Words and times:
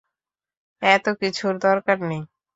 এত 0.81 1.05
কিছুর 1.21 1.53
দরকার 1.65 1.97
নেই। 2.09 2.21